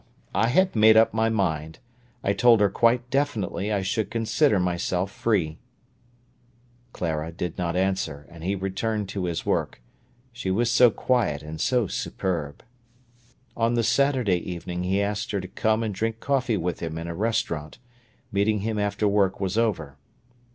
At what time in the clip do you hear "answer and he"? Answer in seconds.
7.75-8.55